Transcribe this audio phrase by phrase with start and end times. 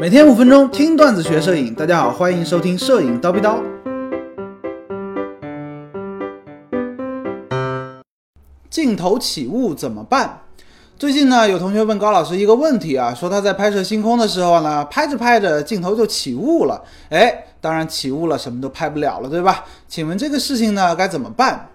[0.00, 3.62] 每天五分钟听段子学摄影，大家好，欢迎收听摄影叨逼叨。
[8.70, 10.40] 镜头起雾怎么办？
[10.98, 16.82] 最近呢，有同学问高老师一个问题啊，说他在拍摄星空的时候呢，拍着拍着镜头就起雾了。
[17.10, 19.64] 哎，当然起雾了，什么都拍不了了，对吧？
[19.86, 21.68] 请问这个事情呢该怎么办？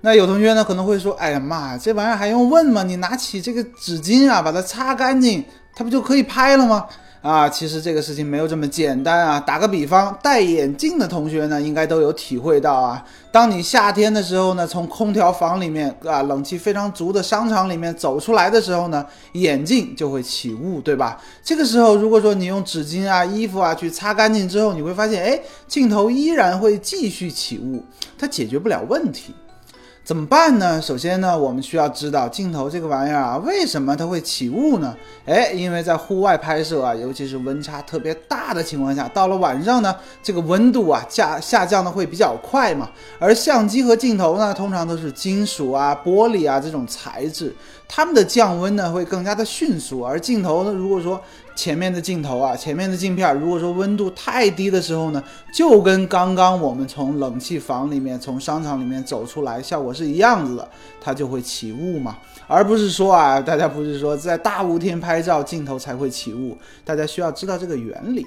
[0.00, 2.82] 那有同学呢可能会说，哎呀妈呀，这玩意儿还用问吗？
[2.82, 5.44] 你拿起这个纸巾啊，把它擦干净，
[5.74, 6.86] 它不就可以拍了吗？
[7.24, 9.40] 啊，其实这个事情没有这么简单啊！
[9.40, 13.02] 打个比方，戴眼镜的同学呢，应该都有体会到啊。
[13.32, 21.18] 当你夏天的时候呢，从空调房里面啊，冷气非常足的商场里面走出来的时候呢，眼镜就会起雾，对吧？
[21.42, 27.82] 这个时候，如果说你用纸巾啊、衣服啊去擦干净之后，你会发现，哎，镜头依然会继续起雾，
[28.18, 29.34] 它解决不了问题。
[30.04, 30.82] 怎么办呢？
[30.82, 34.94] 首先呢，我们需要知道镜头这个玩意儿啊，为什么它会起雾呢？
[35.24, 42.90] 哎，因为在户外拍摄啊，尤其是温差特别大的情况下，到了晚上呢，这个温度啊下下降的会比较快嘛。
[43.18, 47.50] 而相机和镜头呢，通常都是金属啊、玻璃啊这种材质，
[47.88, 50.02] 它们的降温呢会更加的迅速。
[50.02, 51.18] 而镜头呢，如果说
[51.54, 60.68] 前面的镜头啊，前面的镜片，如果说温度太低的时候呢，就跟刚刚我们从冷气房里面、从商场里面走出来效果是一样子的，
[61.00, 62.16] 它就会起雾嘛。
[62.46, 68.26] 而不是说啊，大家不是说在大雾天拍照镜头才会起雾，大家需要知道这个原理。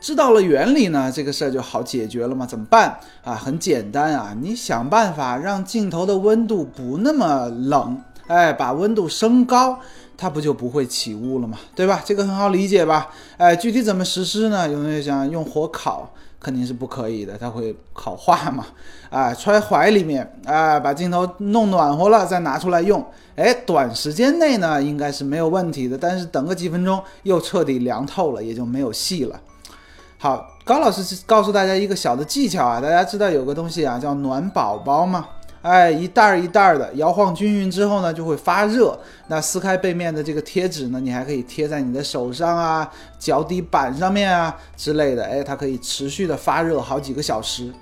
[0.00, 2.44] 知道了原理呢，这个事儿就好解决了嘛？
[2.44, 3.34] 怎么办啊？
[3.34, 7.98] 很简单啊，你想办法让镜头的温度不那么冷。
[8.26, 9.78] 哎，把温度升高，
[10.16, 11.58] 它不就不会起雾了吗？
[11.74, 12.02] 对吧？
[12.04, 13.10] 这个很好理解吧？
[13.36, 14.68] 哎，具体怎么实施呢？
[14.68, 18.66] 有同学想用火烤，肯定是不可以的，它会烤化嘛。
[19.10, 23.04] 啊，揣怀里面，啊，把镜头弄暖和了再拿出来用。
[23.36, 29.40] 哎，短时间内呢应该是没有问题的，但是等个几分钟又彻底凉透了，也就没有戏了。
[30.18, 35.26] 好，高老师告诉大家一个小的技巧啊，大家知道有个东西啊叫暖宝宝吗？
[35.64, 38.98] 哎，一袋儿一袋儿的摇晃均匀之后呢，就会发热。
[39.28, 45.24] 那撕开背面的这个贴纸呢，你还可以贴在你的手上啊、脚底板上面啊之类的。
[45.24, 47.72] 哎，它可以持续的发热好几个小时。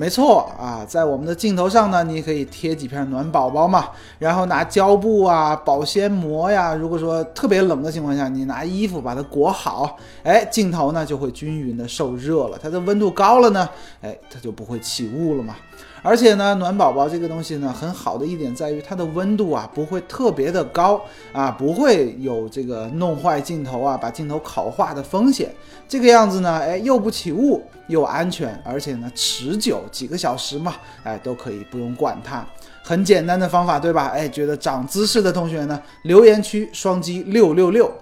[0.00, 3.88] 没错啊，在我们的镜头上呢，你可以贴几片暖宝宝嘛，
[4.20, 6.72] 然后拿胶布啊、保鲜膜呀。
[6.72, 12.56] 如果说特别冷的情况下，你拿衣服把它裹好，哎，镜头呢就会均匀的受热了。
[12.62, 13.68] 它的温度高了呢，
[14.00, 15.56] 哎，它就不会起雾了嘛。
[16.00, 21.00] 而且呢，暖宝宝这个东西呢，很好的一点在于它的温度啊不会特别的高
[21.32, 25.52] 啊，不会有这个弄坏镜头啊，把镜头烤化的风险。
[25.88, 32.46] 这个样子呢，哎，又不起雾，又安全，而且呢持久，几个小时嘛，哎，都可以不用管它。
[32.82, 34.08] 很简单的方法，对吧？
[34.08, 37.92] 哎，觉得长姿势的同学呢，留言区双击六六六。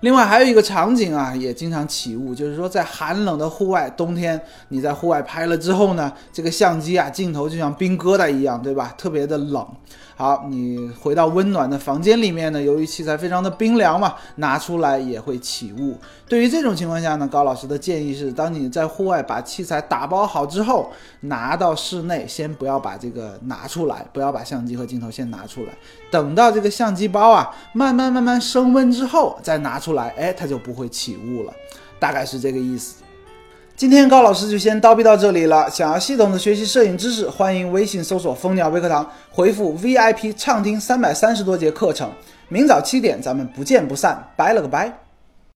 [0.00, 8.94] 另外还有一个场景啊，也经常起雾，就是说在寒冷的户外，冬天你在户外拍了之后呢，这个相机啊镜头就像冰疙瘩一样，对吧？
[8.98, 9.66] 特别的冷。
[10.18, 15.94] 好，你回到温暖的房间里面呢，由于器材非常的冰凉嘛，拿出来也会起雾。
[16.26, 20.90] 对于这种情况下呢，高老师的建议是，当你在户外把器材打包好之后，
[21.20, 25.72] 拿到室内，先不要把这个拿出来，不要把相机和镜头先拿出来，
[26.10, 31.54] 等到这个相机包啊慢慢慢慢升温之后再拿出出来，哎，它就不会起雾了，
[32.00, 32.96] 大概是这个意思。
[33.76, 35.70] 今天高老师就先叨逼到这里了。
[35.70, 42.10] 想要系统的学习摄影知识，欢迎微信搜索“蜂鸟微课堂”，回复 VIP 畅听三百三十多节课程。
[42.48, 44.32] 明早七点，咱们不见不散。
[44.36, 45.05] 拜了个拜。